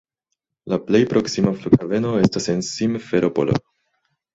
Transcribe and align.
La 0.73 0.79
plej 0.87 1.01
proksima 1.11 1.53
flughaveno 1.61 2.17
estas 2.25 2.51
en 2.59 2.67
Simferopolo. 2.73 3.65